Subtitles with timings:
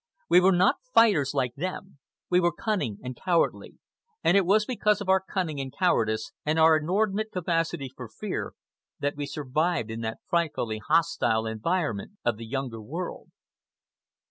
[0.29, 3.75] We were not fighters like them; we were cunning and cowardly,
[4.23, 8.53] and it was because of our cunning and cowardice, and our inordinate capacity for fear,
[8.99, 13.29] that we survived in that frightfully hostile environment of the Younger World.